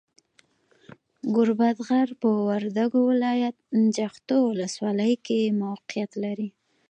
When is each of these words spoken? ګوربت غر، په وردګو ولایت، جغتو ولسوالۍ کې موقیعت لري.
ګوربت 1.35 1.77
غر، 1.87 2.09
په 2.21 2.27
وردګو 2.47 3.01
ولایت، 3.11 3.55
جغتو 3.95 4.37
ولسوالۍ 4.49 5.13
کې 5.25 5.39
موقیعت 5.61 6.11
لري. 6.23 6.49